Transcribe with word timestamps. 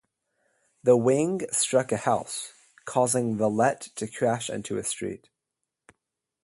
The 0.81 0.97
wing 0.97 1.41
struck 1.51 1.91
a 1.91 1.97
house, 1.97 2.53
causing 2.85 3.37
the 3.37 3.47
Let 3.47 3.81
to 3.97 4.07
crash 4.07 4.49
into 4.49 4.79
a 4.79 4.83
street. 4.83 5.29